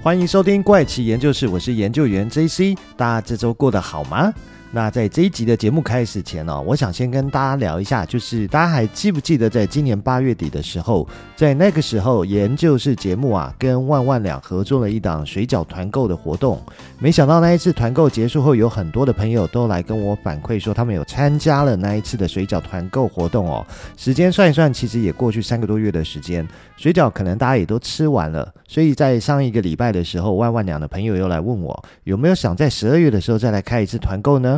[0.00, 4.32] 欢迎收听怪奇研究室，我是研究员 JC，大家这周过得好吗？
[4.70, 16.62] 那在这一集的节目开始前呢、我想先跟大家聊一下，就是大家还记不记得，在今年八月底的时候，在那个时候，研究室节目啊，跟万万两合作了一档水饺团购的活动。
[16.98, 23.66] 没想到那一次团购结束后，有很多的朋友都来跟我反馈说，他们有参加了那一次的水饺团购活动哦。
[23.96, 28.52] 时间算一算，其实也过去三个多月的时间，水饺可能大家也都吃完了。
[28.66, 34.57] 所以在上一个礼拜的时候，万万两的朋友又来问我，有没有想在十二月的时候再来开一次团购呢？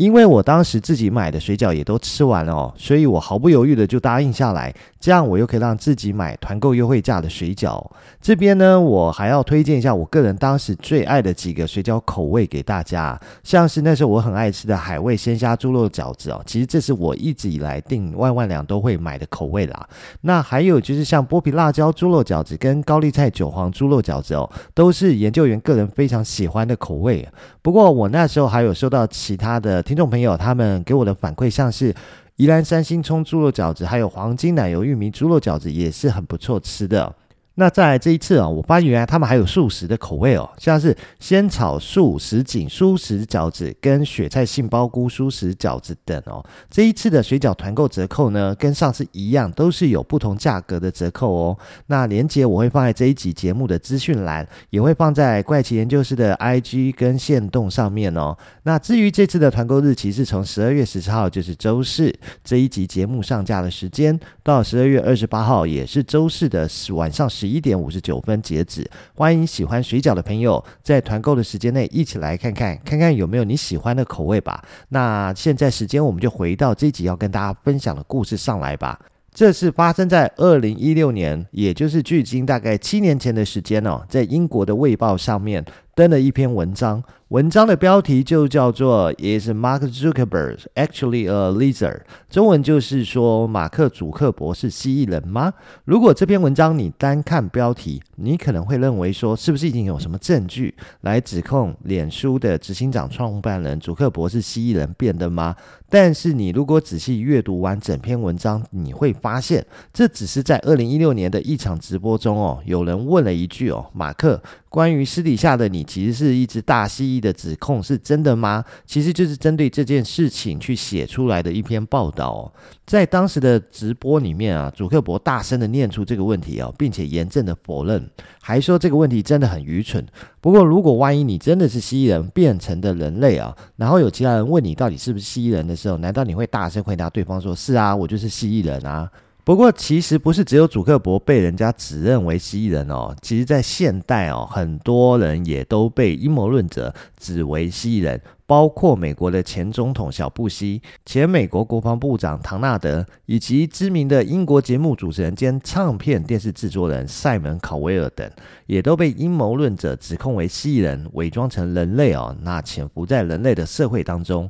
[0.00, 7.86] 因为我当时自己买的水饺也都吃完了哦，所以我毫不犹豫的就答应下来，这样我又可以让自己买团购优惠价的水饺。
[8.18, 19.86] 这边呢，我还要推荐一下我个人当时最爱的几个水饺口味给大家，像是那时候我很爱吃的海味鲜虾猪肉饺子哦，其实这是我一直以来订万万两都会买的口味啦。
[20.22, 27.28] 那还有就是像剥皮辣椒猪肉饺子跟高丽菜韭黄猪肉饺子哦，都是研究员个人非常喜欢的口味。
[27.60, 29.82] 不过我那时候还有收到其他的。
[29.90, 31.92] 听众朋友，他们给我的反馈像是
[32.36, 37.12] 宜兰三星葱猪肉饺子，还有黄金奶油玉米猪肉饺子，也是很不错吃的。
[37.60, 46.42] 那再来这一次啊，我发现原来他们还有素食的口味哦，像是仙草素什锦蔬食饺子跟雪菜杏鲍菇蔬食饺子等哦。
[46.70, 51.58] 这一次的水饺团购折扣呢，跟上次一样，都是有不同价格的折扣哦。
[51.88, 58.34] 那连接我会放在这一集节目的资讯栏，也会放在怪奇研究室的 IG 跟线动上面哦。
[58.62, 62.10] 那至于这次的团购日期是从十二月十四号，就是周四
[62.42, 67.49] 这一集节目上架的时间，到十二月二十八号，也是周四的晚上十。
[67.50, 74.64] 一点五十九分截止，欢迎喜欢水饺的朋友在团购的时间内一起来看看，看看有没有你喜欢的口味吧。
[74.90, 78.98] 那现在时间我们就回到这集要跟大家分享的故事上来吧。
[79.32, 85.64] 这是发生在二零一六年，也就是距今大概七年前的时间哦，在英国的《卫报》上面
[85.94, 87.02] 登了一篇文章。
[87.28, 95.54] 文章的标题就叫做 “Is Mark Zuckerberg actually a lizard？” 中文就是说，马克·祖克伯是蜥蜴人吗？
[95.84, 105.54] 如果这篇文章你单看标题，你可能会认为说，是不是已经有什么证据来指控脸书的执行长、创办人祖克伯是蜥蜴人变的吗？
[105.88, 114.42] 但是你如果仔细阅读完整篇文章，你会发现，这只是在二零一六年的一场直播中哦，有人问了一句哦，马克。
[114.70, 118.64] 关于私底下的你其实是一只大蜥蜴的指控是真的吗？
[118.86, 122.50] 其实就是针对这件事情去写出来的一篇报道。
[122.86, 128.08] 在当时的直播里面啊，祖克伯大声的念出这个问题哦，并且严正的否认，
[128.40, 130.06] 还说这个问题真的很愚蠢。
[130.40, 139.10] 不过，如果万一你真的是蜥蜴人变成的人类啊，然后有其他人问你到底是不是蜥蜴人的时候，难道你会大声回答对方说：“是啊，我就是蜥蜴人啊？”
[139.42, 143.14] 不过，其实不是只有祖克伯被人家指认为蜥蜴人哦。
[143.22, 158.30] 其实，在现代哦，很多人也都被阴谋论者指为蜥蜴人，包括美国的前总统小布希、前美国国防部长唐纳德，以及知名的英国节目主持人兼唱片电视制作人赛门考威尔等，
[158.66, 164.48] 也都被阴谋论者指控为蜥蜴人，伪装成人类哦，那潜伏在人类的社会当中。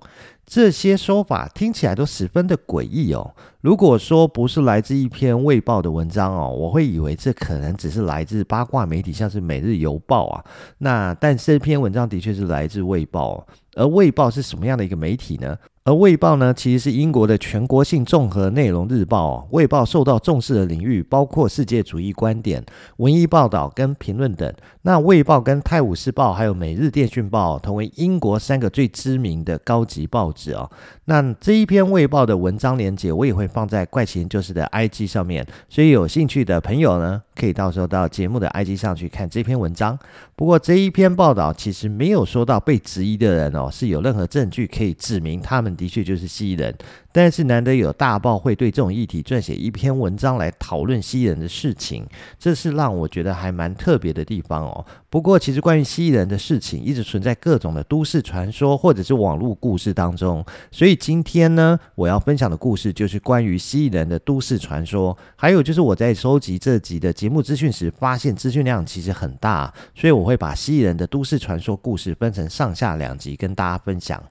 [0.50, 3.36] 这些说法听起来都十分的诡异哦。
[3.60, 10.44] 如果说不是来自一篇《卫报》的文章哦，我会以为这可能只是来自八卦媒体，像是《每日邮报》啊。
[10.78, 13.46] 那但这篇文章的确是来自《卫报》，
[13.76, 15.56] 而《卫报》是什么样的一个媒体呢？
[15.82, 19.44] 而《卫报》呢，其实是英国的全国性综合内容日报哦。
[19.50, 22.62] 《卫报》受到重视的领域包括世界主义观点、
[22.98, 24.52] 文艺报道跟评论等。
[24.82, 30.70] 那《卫报》跟《泰晤士报》还有《每日电讯报》同为英国三个最知名的高级报纸哦。
[31.06, 39.98] 那这一篇《卫报》的文章连接，我也会放在怪奇研究室的 IG 上面，所以有兴趣的朋友呢，可以到时候到节目的 IG 上去看这篇文章。
[40.36, 45.69] 不过这一篇报道其实没有说到被质疑的人哦，是有任何证据可以指明他们。
[45.76, 46.74] 的确就是蜥蜴人，
[47.12, 52.06] 但是难得有大报会对这种议题撰写一篇文章来讨论蜥蜴人的事情，
[52.38, 54.84] 这是让我觉得还蛮特别的地方哦。
[55.08, 74.22] 不过，其实关于蜥蜴人的事情一直存在各种的都市传说或者是网络故事当中，所以今天呢，我要分享的故事就是关于蜥蜴人的都市传说，还有就是我在收集这集的节目资讯时，发现资讯量其实很大，所以我会把蜥蜴人的都市传说故事分成上下两集跟大家分享。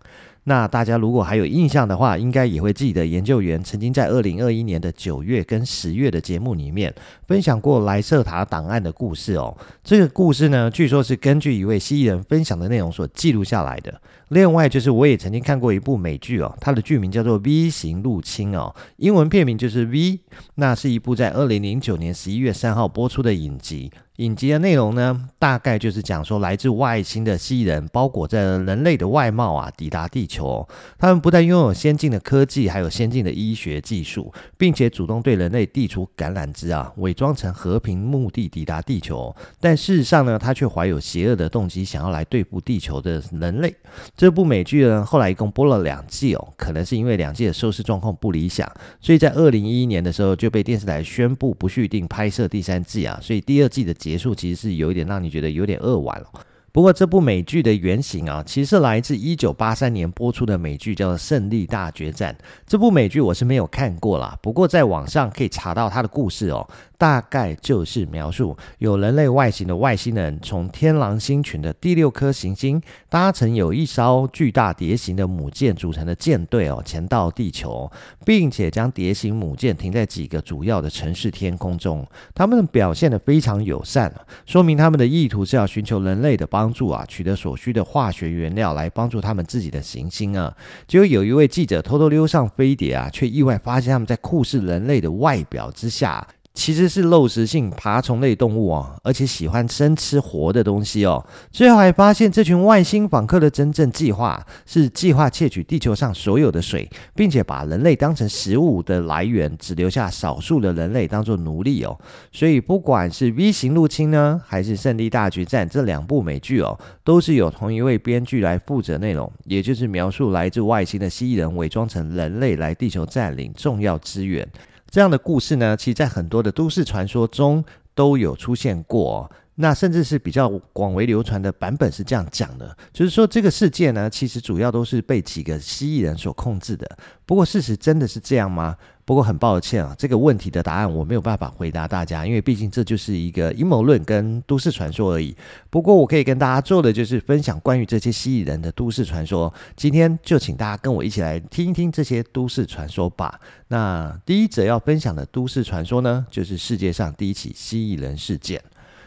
[0.50, 6.92] 那大家如果还有印象的话，应该也会记得研究员曾经在二零二一年的九月跟十月的节目里面
[7.28, 9.56] 分享过莱瑟塔档案的故事哦。
[9.84, 14.02] 这个故事呢，据说是根据一位蜥蜴人分享的内容所记录下来的。
[14.30, 20.20] 另外就是我也曾经看过一部美剧哦，它的剧名叫做《V 型入侵》哦，英文片名就是 V。
[20.56, 23.92] 那是一部在二零零九年十一月三号播出的影集。
[24.18, 30.68] 影集的内容呢，大概就是讲说来自外星的蜥蜴人包裹着人类的外貌啊，抵达地球。
[30.98, 39.34] 他们不但拥有先进的科技，还有先进的医学技术，并且主动对人类递出橄榄枝啊，伪装成和平目的抵达地球。
[39.62, 43.74] 但事实上呢，他却怀有邪恶的动机，想要来对付地球的人类。
[44.20, 48.70] 这部美剧呢，后来一共播了两季哦，可能是因为两季的收视状况不理想，
[49.00, 56.28] 所以在二零一一年的时候就被电视台宣布不续订拍摄第三季啊，所以第二季的结束其实是有一点让你觉得有点扼腕了。
[56.72, 62.34] 不过这部美剧的原型啊，其实来自一九八三年播出的美剧，叫做《胜利大决战》。
[62.68, 66.68] 这部美剧我是没有看过啦，不过在网上可以查到它的故事哦。
[66.98, 77.90] 大概就是描述有人类外形的外星人从天狼星群的第六颗行星搭乘有一艘巨大碟形的母舰组成的舰队哦，前到地球，
[78.26, 82.06] 并且将碟形母舰停在几个主要的城市天空中。
[82.36, 84.14] 他们表现得非常友善，
[84.46, 90.54] 说明他们的意图是要寻求人类的帮帮助啊，取得所需的化学原料来帮助他们自己的行星啊。
[90.90, 96.28] 结果有一位记者偷偷溜上飞碟啊，却意外发现他们在酷似人类的外表之下。
[96.54, 101.26] 其实是肉食性爬虫类动物哦，而且喜欢生吃活的东西哦。
[101.52, 111.98] 最后还发现，这群外星访客的真正计划是计划窃取地球上所有的水，并且把人类当成食物的来源，只留下少数的人类当做奴隶哦。
[112.32, 124.46] 所以，不管是 V 型入侵呢，还是胜利大决战这两部美剧哦，都是由同一位编剧来负责内容，也就是描述来自外星的蜥蜴人伪装成人类来地球占领重要资源。
[124.90, 127.64] 这样的故事呢，其实在很多的都市传说中
[127.94, 129.30] 都有出现过。
[129.62, 136.90] 那甚至是比较广为流传的版本是这样讲的，就是说这个世界呢，其实主要都是被几个蜥蜴人所控制的。
[137.26, 138.78] 不过事实真的是这样吗？
[139.10, 145.36] 不过很抱歉啊，这个问题的答案我没有办法回答大家，因为毕竟这就是一个阴谋论跟都市传说而已。
[145.72, 149.52] 不过我可以跟大家做的就是分享关于这些蜥蜴人的都市传说。
[149.76, 153.40] 今天就请大家跟我一起来听一听这些都市传说吧。
[153.70, 158.62] 那第一则要分享的都市传说呢，就是世界上第一起蜥蜴人事件。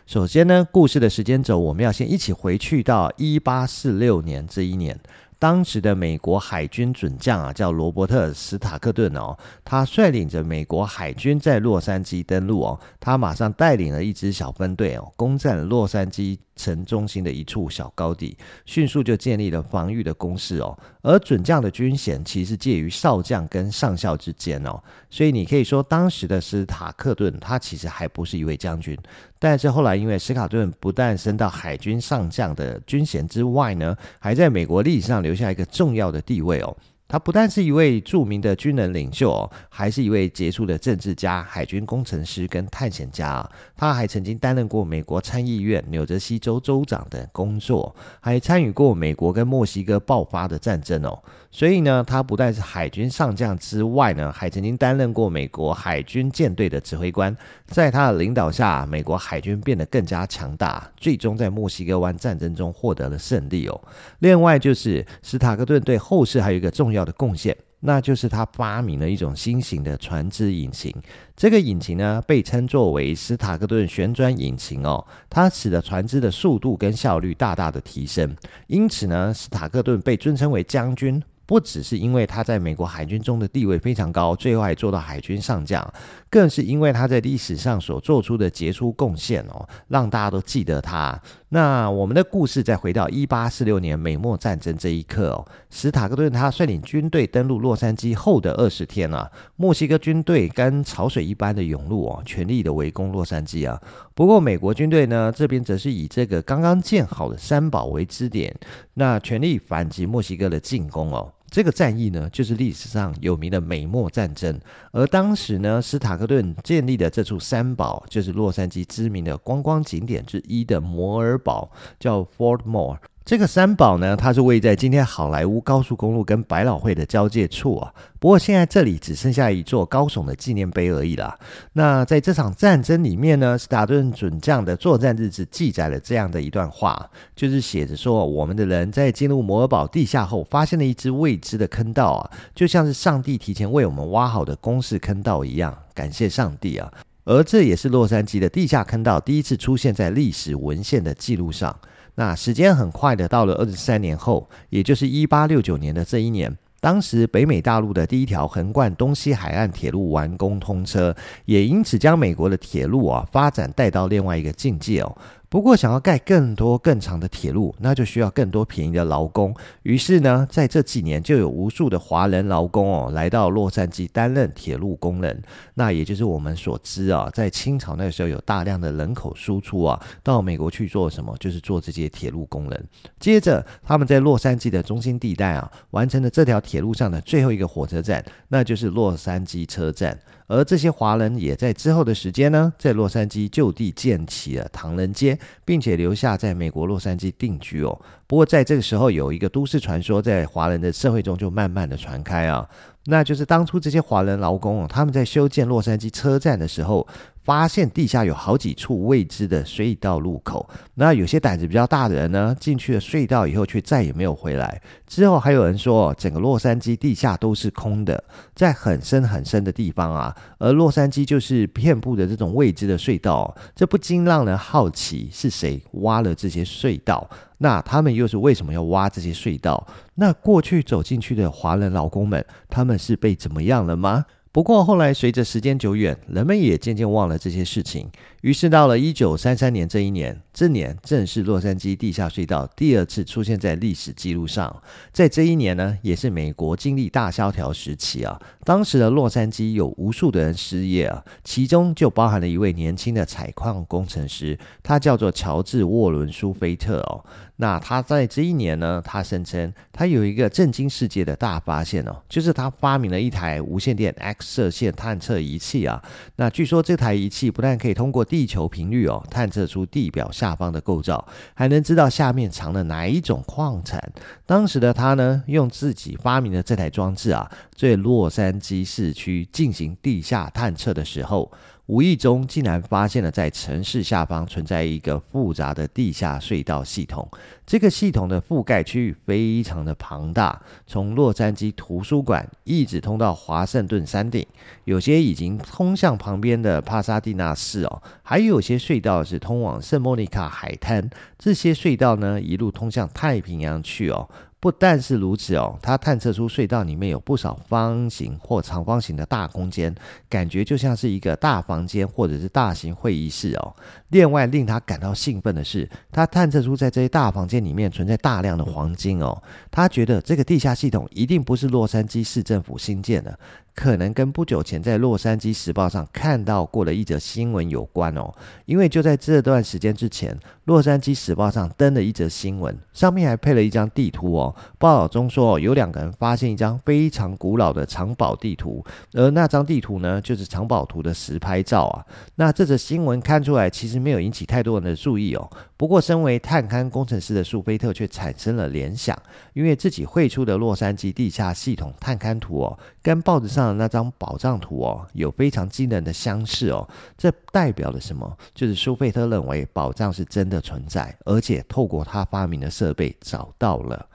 [0.04, 4.98] 首先呢，故事的时间轴我们要先一起回去到一八四六年这一年，
[5.42, 20.78] 当时的美国海军准将啊，叫罗伯特·史塔克顿哦，他率领着美国海军在洛杉矶登陆哦，他马上带领了一支小分队哦，攻占洛杉矶城中心的一处小高地，迅速就建立了防御的攻势哦。
[21.02, 24.80] 而准将的军衔其实介于少将跟上校之间哦，
[25.10, 28.96] 所以你可以说当时的斯塔克顿他其实还不是一位将军，
[29.40, 36.76] 但是后来因为史塔克顿不但升到海军上将的军衔之外呢，还在美国历史上留下一个重要的地位哦。
[37.12, 43.46] 他不但是一位著名的军人领袖，还是一位杰出的政治家、海军工程师跟探险家。
[43.76, 51.22] 他还曾经担任过美国参议院、纽泽西州州长的工作，还参与过美国跟墨西哥爆发的战争哦。
[51.50, 57.36] 所以呢，他不但是海军上将之外呢，还曾经担任过美国海军舰队的指挥官。
[57.66, 63.78] 在他的领导下，美国海军变得更加强大，最终在墨西哥湾战争中获得了胜利哦。
[64.20, 70.94] 另外就是史塔克顿对后世还有一个重要的贡献，那就是他发明了一种新型的船只引擎。
[71.36, 78.36] 这个引擎呢，被称作为斯塔克顿旋转引擎哦，它使得船只的速度跟效率大大的提升。
[78.66, 81.22] 因此呢，斯塔克顿被尊称为将军。
[81.44, 85.92] 不只是因为他在美国海军中的地位非常高，最后还做到海军上将，
[86.30, 91.20] 更是因为他在历史上所做出的杰出贡献哦，让大家都记得他。
[91.50, 103.78] 那我们的故事再回到一八四六年美墨战争这一刻哦，史塔克顿他率领军队登陆洛杉矶后的二十天啊，墨西哥军队跟潮水一般的涌入哦，全力的围攻洛杉矶啊。
[104.14, 108.54] 不过美国军队呢，这边则是以这个刚刚建好的三堡为支点，
[108.94, 111.32] 那全力反击墨西哥的进攻哦。
[111.50, 114.58] 这个战役呢，就是历史上有名的美墨战争。
[114.90, 121.70] 而当时呢，斯塔克顿建立的这处三堡，就是洛杉矶知名的观光景点之一的摩尔堡，
[122.00, 122.96] 叫 Fort Moore。
[123.24, 127.94] 这个三堡呢，它是位在今天好莱坞高速公路跟百老汇的交界处啊。
[128.18, 131.38] 不过现在这里只剩下一座高耸的纪念碑而已啦。
[131.74, 145.76] 那在这场战争里面呢，史塔克顿准将的作战日志记载了这样的一段话，就是写着说：我们的人在进入摩尔堡地下后，发现了一只未知的坑道啊，就像是上帝提前为我们挖好的公式坑道一样。
[145.94, 146.92] 感谢上帝啊！
[147.24, 151.78] 而这也是洛杉矶的地下坑道第一次出现在历史文献的记录上。
[152.14, 161.14] 那时间很快的到了二十三年后，也就是一八六九年的这一年，当时北美大陆的第一条横贯东西海岸铁路完工通车，
[161.46, 165.16] 也因此将美国的铁路啊发展带到另外一个境界哦。
[165.52, 169.54] 不过，想要盖更多更长的铁路，那就需要更多便宜的劳工。
[169.82, 175.42] 于是呢，在这几年就有无数的华人劳工哦，来到洛杉矶担任铁路工人。
[175.74, 181.36] 那也就是我们所知啊，在清朝那个时候有大量的人口输出啊，到美国去做什么？
[181.38, 182.88] 就是做这些铁路工人。
[183.20, 190.18] 接着，他们在洛杉矶的中心地带啊，完成了这条铁路上的最后一个火车站，那就是洛杉矶车站。
[190.46, 198.00] 而这些华人也在之后的时间呢，在洛杉矶就地建起了唐人街，并且留下在美国洛杉矶定居哦。
[198.26, 202.68] 不过在这个时候，有一个都市传说在华人的社会中就慢慢的传开啊，
[203.06, 207.06] 那就是当初这些华人劳工哦，他们在修建洛杉矶车站的时候。
[207.44, 214.80] 发现地下有好几处未知的隧道入口，那有些胆子比较大的人呢，进去了隧道以后却再也没有回来。
[215.06, 218.22] 之后还有人说，整个洛杉矶地下都是空的，
[218.54, 220.34] 在很深很深的地方啊。
[220.58, 227.28] 而洛杉矶就是遍布的这种未知的隧道，这不禁让人好奇是谁挖了这些隧道？
[227.58, 229.86] 那他们又是为什么要挖这些隧道？
[230.14, 234.24] 那过去走进去的华人劳工们，他们是被怎么样了吗？
[234.52, 238.06] 不过后来，随着时间久远，人们也渐渐忘了这些事情。
[238.42, 244.82] 于是到了一九三三年这一年，这年正是洛杉矶地下隧道第二次出现在历史记录上。
[245.10, 248.38] 在这一年呢，也是美国经历大萧条时期啊。
[248.62, 257.24] 当时的洛杉矶有无数的人失业啊，其中就包含了一位年轻的采矿工程师，他叫做乔治·沃伦·苏菲特哦。
[257.56, 266.02] 那他在这一年呢，他声称他有一个震惊世界的大发现哦，就是他发明了一台无线电 X 射线探测仪器啊。
[266.36, 274.12] 那据说这台仪器不但可以通过地球频率哦，探测出地表下方的构造，还能知道下面藏了哪一种矿产。
[274.44, 281.52] 当时的他呢，用自己发明的这台装置啊，在洛杉矶市区进行地下探测的时候。
[281.86, 287.28] 无意中竟然发现了在城市下方存在一个复杂的地下隧道系统，
[287.66, 294.46] 这个系统的覆盖区域非常的庞大，从洛杉矶图书馆一直通到华盛顿山顶，
[294.84, 304.30] 有些已经通向旁边的帕萨蒂纳市哦，还有些隧道是通往圣莫尼卡海滩，这些隧道呢一路通向太平洋去哦。
[304.62, 309.92] 不但是如此哦，它探测出隧道里面有不少方形或长方形的大空间，
[310.28, 313.74] 感觉就像是一个大房间或者是大型会议室哦。
[314.10, 319.36] 另外令他感到兴奋的是，他探测出在这些大房间里面存在大量的黄金哦。
[319.68, 323.36] 他觉得这个地下系统一定不是洛杉矶市政府新建的。
[323.74, 328.32] 可能跟不久前在《洛杉矶时报》上看到过的一则新闻有关哦，
[328.66, 334.54] 因为就在这段时间之前，《洛杉矶时报》上登了一则新闻，上面还配了一张地图哦。
[334.78, 342.04] 报道中说，有两个人发现一张非常古老的藏宝地图，而那张地图呢，就是藏宝图的实拍照啊。
[342.36, 345.50] 那这则新闻看出来，其实没有引起太多人的注意哦。
[345.78, 349.18] 不过，身为探勘工程师的苏菲特却产生了联想，
[349.54, 356.88] 因为自己绘出的洛杉矶地下系统探勘图哦，跟报纸上的那张宝藏图哦，有非常惊人的相似哦。
[357.16, 358.36] 这代表了什么？
[358.54, 364.06] 就是苏菲特认为宝藏是真的存在，而且透过他发明的设备找到了。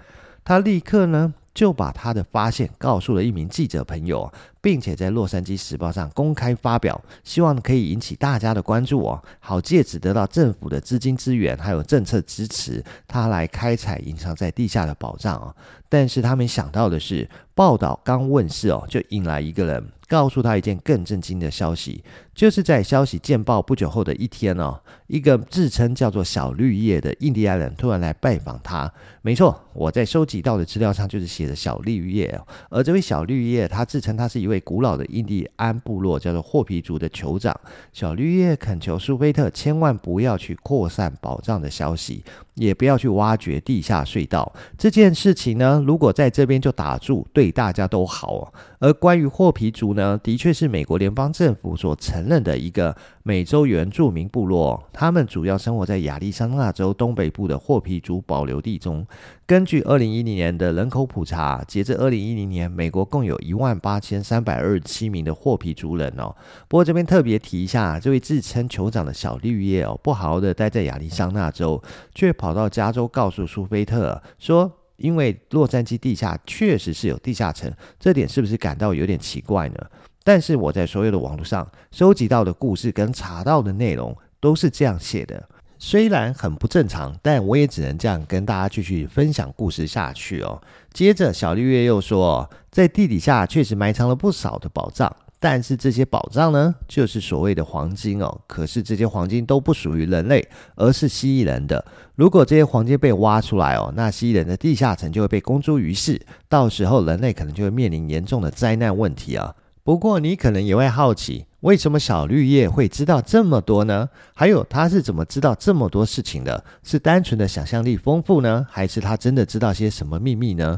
[0.44, 4.32] 他立刻呢，就把他的发现告诉了一名记者朋友。
[4.62, 15.56] 并且在《洛杉矶时报》上公开发表，希望可以引起大家的关注哦，好借此得到政府的资金资源，还有政策支持，他来开采隐藏在地下的宝藏哦。
[15.90, 22.04] 但是他没想到的是，报道刚问世哦，就引来一个人告诉他一件更震惊的消息，
[22.36, 28.92] 就是在消息见报不久后的一天哦，一个自称叫做小绿叶的印第安人突然来拜访他。
[29.22, 34.58] 没错，我在收集到的资料上就是写的小绿叶哦，而这位小绿叶他自称他是一位。
[34.68, 37.58] 古老的印第安部落叫做霍皮族的酋长
[37.94, 42.22] 小绿叶恳求苏菲特千万不要去扩散宝藏的消息，
[42.56, 44.52] 也不要去挖掘地下隧道。
[44.78, 48.54] 这件事情呢，如果在这边就打住，对大家都好哦。
[48.80, 59.06] 而关于霍皮族呢，的确是美国联邦政府所承认的一个美洲原住民部落，他们主要生活在亚利桑那州东北部的霍皮族保留地中。
[59.46, 66.36] 根据二零一零年的人口普查，截至二零一零年，美国共有一万八千三百二十七名的霍皮族人哦。
[66.68, 71.82] 不过这边特别提一下，这位自称酋长的小绿叶哦，不好好的待在亚利桑那州，
[72.14, 79.76] 却跑到加州告诉苏菲特说，因为洛杉矶地下确实是有地下城，这点是不是感到有点奇怪呢？
[80.24, 85.48] 但是我在所有的网络上收集到的故事跟查到的内容都是这样写的。
[85.80, 90.60] 虽然很不正常，但我也只能这样跟大家继续分享故事下去哦。
[90.92, 98.42] 接着，小绿叶又说，在地底下确实埋藏了不少的宝藏，但是这些宝藏呢，就是所谓的黄金哦。
[98.48, 101.84] 可是这些黄金都不属于人类，而是蜥蜴人的。
[102.16, 109.54] 如果这些黄金被挖出来哦，那蜥蜴人的地下层就会被公诸于世，到时候人类可能就会面临严重的灾难问题啊。
[109.84, 111.46] 不过，你可能也会好奇。
[111.62, 114.10] 为什么小绿叶会知道这么多呢？
[114.34, 116.64] 还有他是怎么知道这么多事情的？
[116.84, 120.78] 是单纯的想象力丰富呢，还是他真的知道些什么秘密呢？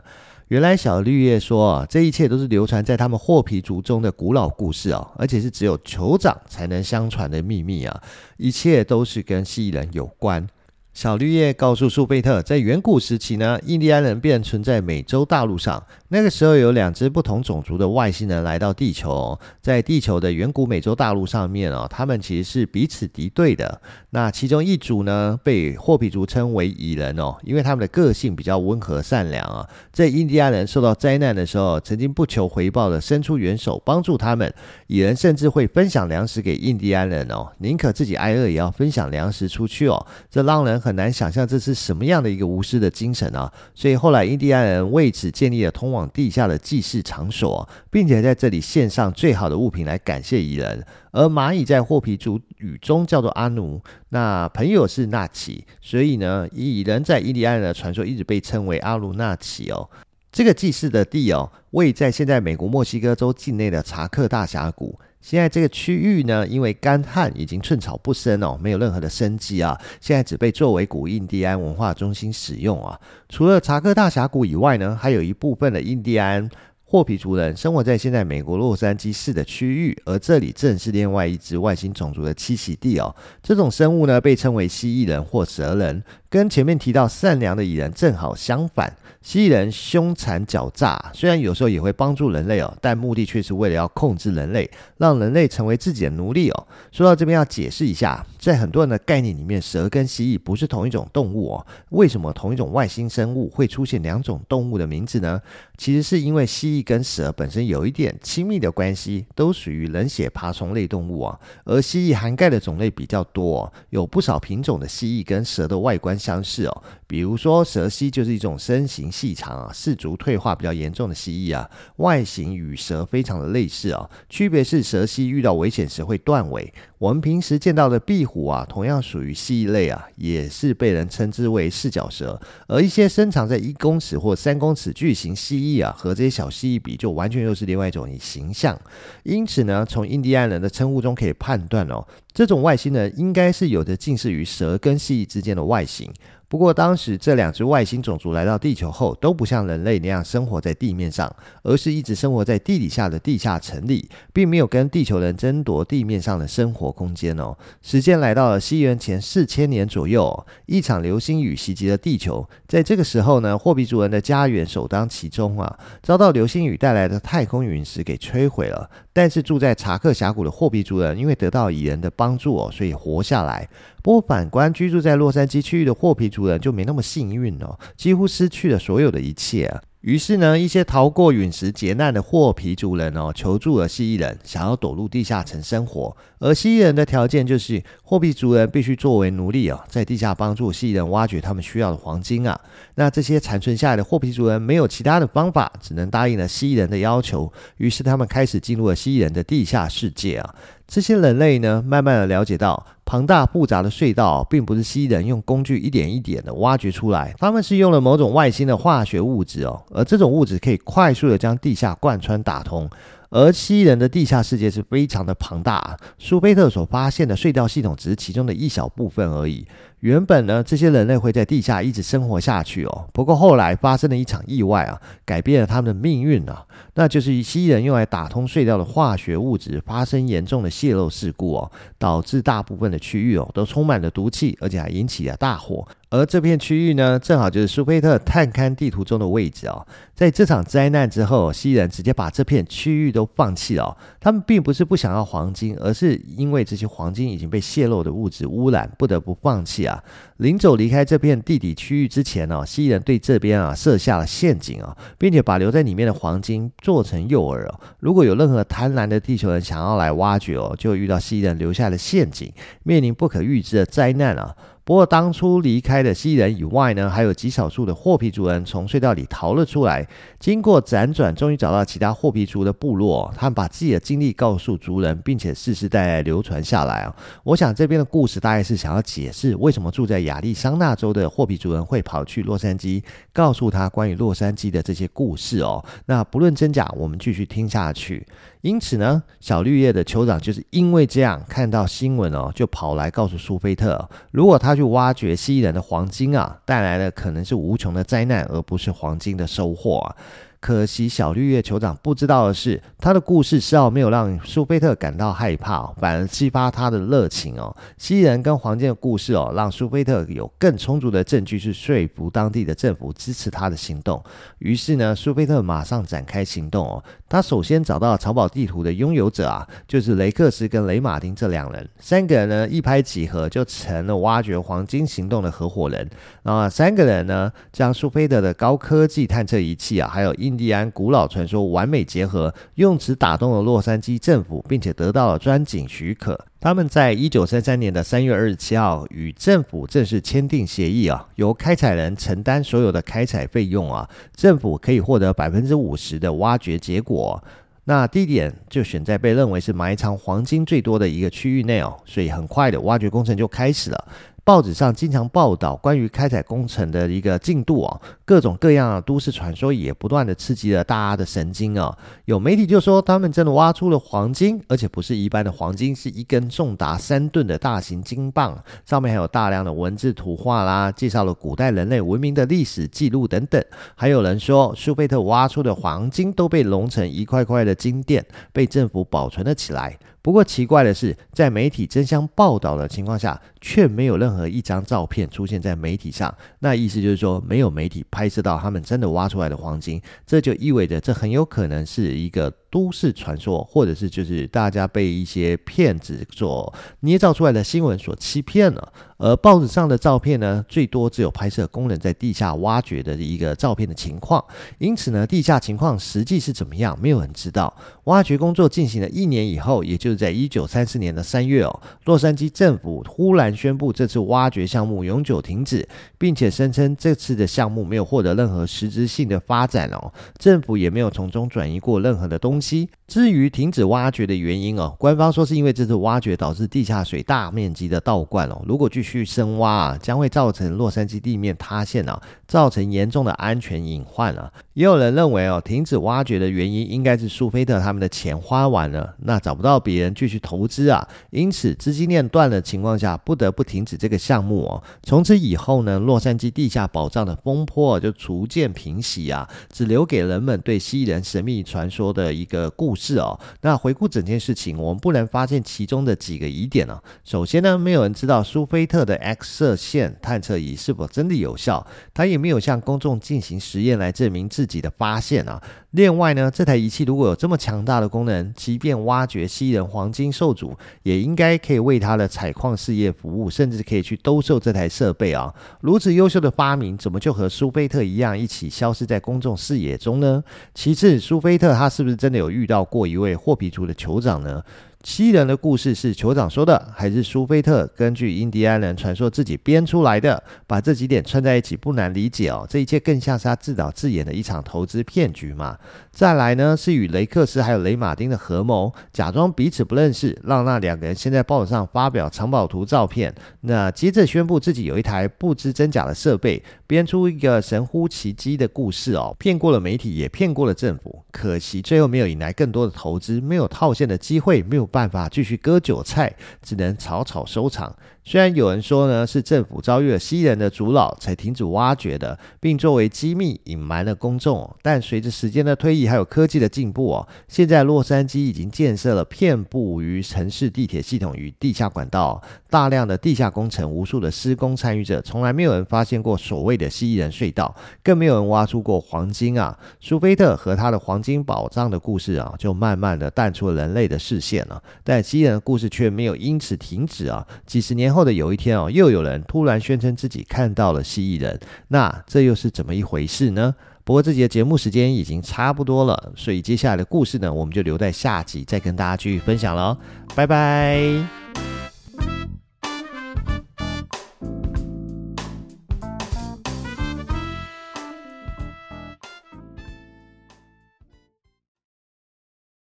[0.49, 8.01] 原来小绿叶说啊，这一切都是流传在他们霍皮族中的古老故事哦，而且是只有酋长才能相传的秘密啊！
[8.37, 10.47] 一切都是跟蜥蜴人有关。
[10.93, 15.81] 小绿叶告诉苏贝特，在远古时期呢，印第安人便存在美洲大陆上。
[16.09, 23.79] 那个时候有两只不同种族的外星人来到地球哦，在地球的远古美洲大陆上面哦，他们其实是彼此敌对的。
[24.09, 29.65] 那其中一组呢，被霍皮族称为蚁人哦，因为他们的个性比较温和善良啊。
[29.93, 34.51] 在印第安人受到灾难的时候，曾经不求回报的伸出援手帮助他们。
[34.87, 40.05] 蚁人甚至会分享粮食给印第安人哦，宁可自己挨饿也要分享粮食出去哦。
[40.31, 43.53] 这让人很很难想象这是什么样的一个无私的精神啊！
[43.75, 50.83] 所以后来印第安人为此建立了通往地下的祭祀场所，并且在这里献上最好的物品来感谢蚁人。
[51.11, 53.79] 而蚂蚁在霍皮族语中叫做阿奴，
[54.09, 59.87] 那朋友是纳奇，所以呢，蚁人在印第安人的传说一直被称为阿鲁纳奇哦。
[60.31, 64.99] 这个祭祀的地哦，位在现在美国墨西哥州境内的查克大峡谷。
[65.21, 69.77] 现在这个区域呢，因为干旱已经寸草不生哦，没有任何的生机啊。
[69.99, 72.97] 现在只被作为古印第安文化中心使用啊。
[73.27, 76.49] 除了查克大峡谷以外呢，还有一部分的印第安
[76.85, 83.13] 霍皮族人生活在现在美国洛杉矶市的区域，而这里正是另外一只外星种族的栖息地哦。
[83.43, 88.95] 这种生物呢，被称为蜥蜴人或蛇人，跟前面提到善良的蚁人正好相反。
[89.21, 96.67] 蜥蜴人凶残狡诈，虽然有时候也会帮助人类哦，但目的却是为了要控制人类，让人类成为自己的奴隶哦。
[96.89, 101.67] 说到这边要解释一下，在很多人的概念里面，蛇跟蜥蜴不是同一种动物哦。
[101.89, 105.41] 为什么同一种外星生物会出现两种动物的名字呢？
[105.77, 111.37] 其实是因为蜥蜴跟蛇本身有一点亲密的关系，都属于冷血爬虫类动物啊。
[111.65, 116.83] 而蜥蜴涵盖的种类比较多哦，有不少品种的蜥蜴跟蛇的外观相似哦。
[117.07, 119.11] 比如说蛇蜥就是一种身形。
[119.19, 126.73] 细长啊，四足退化比较严重的蜥蜴啊，外形与蛇非常的类似哦，区别是蛇蜥遇到危险时会断尾。
[126.99, 132.37] 我们平时见到的壁虎啊，同样属于蜥蜴类啊，也是被人称之为四脚蛇。
[132.67, 138.77] 而一些身长在一公尺或三公尺巨型蜥蜴啊，和这些小蜥蜴比，就完全又是另外一种形象。
[139.23, 146.11] 因此呢，从印第安人的称呼中可以判断哦，这种外星人应该是有着近似于蛇跟蜥蜴之间的外形。
[146.49, 157.55] 不过，当时这两只外星种族来到地球后，都不像人类那样生活在地面上，而是一直生活在地底下的地下城里，并没有跟地球人争夺地面上的生活空间哦。
[157.83, 162.49] 时间来到了西元前四千年左右，一场流星雨袭击了地球。
[162.67, 168.89] 在这个时候呢，霍比族人的家园首当其冲啊，遭到流星雨带来的太空陨石给摧毁了。
[169.21, 173.67] 但是住在查克峡谷的霍皮族人，因为得到蚁人的帮助哦，所以活下来。
[174.01, 179.69] 不过反观居住在洛杉矶区域的霍皮族人就没那么幸运哦，几乎失去了所有的一切。
[179.99, 186.15] 于是呢，一些逃过陨石劫难的霍皮族人哦，求助了蜥蜴人，想要躲入地下城生活。
[186.39, 192.59] 而蜥蜴人的条件就是，霍皮族人必须作为奴隶哦，在地下帮助蜥蜴人挖掘他们需要的黄金啊。
[192.95, 197.51] 那这些残存下来的霍皮族人没有其他的方法，只能答应了蜥蜴人的要求。
[197.77, 200.55] 于是他们开始进入了蜥蜴人的地下世界啊。
[200.87, 212.89] 这些人类呢，慢慢的了解到，庞大复杂的隧道并不是蜥蜴人用工具一点一点的挖掘出来，他们是用了某种外星的化学物质哦，而这种物质可以快速的将地下贯穿打通。
[213.29, 219.65] 而蜥蜴人的地下世界是非常的庞大，苏菲特所发现的隧道系统只是其中的一小部分而已。
[219.99, 223.05] 原本呢，这些人类会在地下一直生活下去哦。
[223.11, 226.65] 不过后来发生了一场意外啊，改变了他们的命运啊。
[226.93, 235.85] 那就是蜥蜴人用来打通隧道的化学物质发生严重的泄漏事故哦，导致大部分的区域哦都充满了毒气，而且还引起了大火。
[236.11, 239.85] 而这片区域呢，正好就是苏菲特探勘地图中的位置哦。
[240.15, 243.97] 在这场灾难之后，蜥蜴人直接把这片区域都放弃了哦。
[244.19, 249.88] 他们并不是不想要黄金，而是因为这些黄金已经被泄漏的物质污染，不得不放弃。
[250.37, 257.79] 临走离开这片地底区域之前呢，蜥蜴人对这边啊设下了陷阱啊，并且把留在里面的黄金做成诱饵哦。
[257.99, 262.51] 如果有任何贪婪的地球人想要来挖掘哦，就会遇到蜥蜴人留下的陷阱，
[262.83, 264.55] 面临不可预知的灾难啊。
[264.89, 270.03] 不过当初离开的蜥蜴人以外呢，还有极少数的霍皮族人从隧道里逃了出来，
[270.39, 277.15] 经过辗转，终于找到其他霍皮族的部落，他们把自己的经历告诉族人，并且世世代代流传下来啊。
[277.43, 285.85] 我想这边的故事大概是想要解释为什么住在亚利桑那州的霍皮族人会跑去洛杉矶，告诉他关于洛杉矶的这些故事哦。
[286.07, 288.25] 那不论真假，我们继续听下去。
[288.61, 300.15] 因此呢，小绿叶的酋长就是因为这样看到新闻哦，就跑来告诉苏菲特，如果他去挖掘蜥蜴人的黄金啊，带来的可能是无穷的灾难，而不是黄金的收获啊。
[300.59, 307.73] 可惜小绿叶酋长不知道的是，他的故事丝毫没有让苏菲特感到害怕，反而激发他的热情哦。
[307.97, 314.21] 蜥蜴人跟黄金的故事哦，让苏菲特有更充足的证据去说服当地的政府支持他的行动。
[314.57, 317.03] 于是呢，苏菲特马上展开行动哦。
[317.29, 326.09] 他首先找到藏宝地图的拥有者啊，就是雷克斯跟雷马丁这两人，三个人呢一拍即合，就成了挖掘黄金行动的合伙人。
[326.43, 336.37] 然后三个人呢，将苏菲特的高科技探测仪器啊，还有一印第安古老传说完美结合，用此打动了洛杉矶政府，并且得到了钻井许可。
[336.59, 347.41] 他们在一九三三年的三月二十七号与政府正式签订协议啊，由开采人承担所有的开采费用啊，政府可以获得百分之五十的挖掘结果。
[347.85, 354.07] 那地点就选在被认为是埋藏黄金最多的一个区域内哦，所以很快的挖掘工程就开始了。
[354.49, 361.95] 报纸上经常报道关于开采工程的一个进度啊，各种各样的都市传说也不断的刺激了大家的神经啊。
[362.25, 368.57] 有媒体就说他们真的挖出了黄金，而且不是一般的黄金，是一根重达三吨的大型金棒，
[368.87, 373.63] 上面还有大量的文字图画啦，介绍了古代人类文明的历史记录等等。
[373.93, 379.99] 还有人说，苏菲特挖出的黄金都被熔成一块块的金鈿，被政府保存了起来。
[380.21, 386.33] 不过奇怪的是，在媒体争相报道的情况下，却没有任何一张照片出现在媒体上。
[386.59, 398.93] 那意思就是说，没有媒体拍摄到他们真的挖出来的黄金，这就意味着这很有可能是一个都市传说，或者是就是大家被一些骗子所捏造出来的新闻所欺骗了。
[399.21, 404.41] 而报纸上的照片呢，最多只有拍摄工人在地下挖掘的一个照片的情况，
[404.77, 407.75] 因此呢，地下情况实际是怎么样，没有人知道。
[408.05, 415.85] 挖掘工作进行了一年以后，也就是在一九三四年的三月哦，洛杉矶政府忽然宣布这次挖掘项目永久停止，
[416.17, 422.89] 并且声称这次的项目没有获得任何实质性的发展哦，政府也没有从中转移过任何的东西。
[423.07, 434.51] 至于停止挖掘的原因哦，官方说是因为这次挖掘导致地下水大面积的倒灌哦，如果继续深挖啊，将会造成洛杉矶地面塌陷啊，造成严重的安全隐患啊。
[434.75, 444.83] 也有人认为哦，停止挖掘的原因应该是苏菲特他们的钱花完了，那找不到别人继续投资啊，因此资金链断的情况下，不得不停止这个项目哦。
[445.01, 453.39] 从此以后呢，洛杉矶地下宝藏的风波就逐渐平息啊，只留给人们对蜥蜴人神秘传说的一个故事哦。
[453.61, 456.99] 那回顾整件事情，我们不难发现其中的几个疑点呢。
[457.23, 465.61] 首先呢，没有人知道苏菲特的 X 射线探测仪是否真的有效，他也没有向公众进行实验来证明自己的发现啊。
[465.91, 475.53] 另外呢，这台仪器如果有这么强大的功能，即便挖掘蜥蜴人黄金受阻，也应该可以为他的采矿事业服务，甚至可以去兜售这台设备啊。
[475.81, 480.43] 如此优秀的发明，怎么就和苏菲特一样，一起消失在公众视野中呢？
[480.75, 484.63] 其次，苏菲特他是不是真的有遇到过一位霍皮族的酋长呢？
[485.01, 490.43] 七人的故事是酋长说的，还是苏菲特根据印第安人传说自己编出来的？
[490.67, 492.67] 把这几点串在一起，不难理解哦。
[492.69, 495.77] 这一切更像是他自导自演的一场投资骗局嘛。
[496.11, 511.23] 再来呢，是与雷克斯还有雷马丁的合谋，假装彼此不认识，让那两个人先在报纸上发表藏宝图照片，那接着宣布自己有一台不知真假的设备，编出一个神乎其技的故事哦，骗过了媒体，也骗过了政府。
[511.31, 517.95] 可惜最后没有引来更多的投资，没有套现的机会，没有办法继续割韭菜，只能草草收场。
[518.23, 524.75] 虽然有人说呢，是政府遭遇了蜥人的阻挠才停止挖掘的，并作为机密隐瞒了公众。
[524.83, 539.75] 但随着时间的推移，还有科技的进步哦，现在洛杉矶已经建设了遍布于城市地铁系统与地下管道，大量的地下工程，无数的施工参与者，从来没有人发现过所谓的蜥蜴人隧道，更没有人挖出过黄金啊！
[539.99, 544.81] 苏菲特和他的黄金宝藏的故事啊，就慢慢的淡出了人类的视线了。
[545.03, 547.47] 但蜥蜴人的故事却没有因此停止啊！
[547.65, 548.19] 几十年后。
[548.19, 553.73] 的有一天哦，又有人突然宣称自己看到了蜥蜴人，那这又是怎么一回事呢？
[554.03, 559.97] 不过这集的节目时间已经差不多了，所以接下来的故事呢，我们就留在下集再跟大家继续分享了。
[560.35, 561.38] 拜拜。